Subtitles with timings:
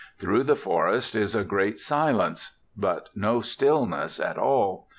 [0.17, 4.89] Through the forest is a great silence, but no stillness at all.